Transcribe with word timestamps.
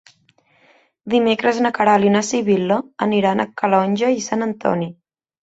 Dimecres 1.13 1.59
na 1.65 1.71
Queralt 1.75 2.07
i 2.07 2.13
na 2.15 2.23
Sibil·la 2.31 2.79
aniran 3.09 3.45
a 3.45 3.47
Calonge 3.63 4.11
i 4.19 4.27
Sant 4.31 4.49
Antoni. 4.49 4.91